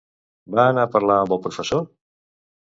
Va 0.59 0.63
anar 0.69 0.85
a 0.87 0.91
parlar 0.95 1.19
amb 1.25 1.35
el 1.37 1.43
professor? 1.45 1.85